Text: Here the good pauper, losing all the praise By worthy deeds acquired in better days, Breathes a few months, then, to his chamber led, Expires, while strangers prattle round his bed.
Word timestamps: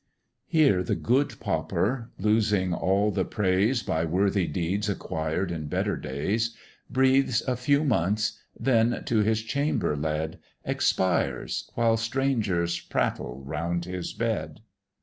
Here 0.47 0.81
the 0.81 0.95
good 0.95 1.39
pauper, 1.39 2.09
losing 2.17 2.73
all 2.73 3.11
the 3.11 3.23
praise 3.23 3.83
By 3.83 4.03
worthy 4.03 4.47
deeds 4.47 4.89
acquired 4.89 5.51
in 5.51 5.67
better 5.67 5.95
days, 5.95 6.55
Breathes 6.89 7.43
a 7.43 7.55
few 7.55 7.83
months, 7.83 8.39
then, 8.59 9.03
to 9.05 9.19
his 9.19 9.43
chamber 9.43 9.95
led, 9.95 10.39
Expires, 10.65 11.69
while 11.75 11.97
strangers 11.97 12.79
prattle 12.79 13.43
round 13.45 13.85
his 13.85 14.11
bed. 14.13 14.61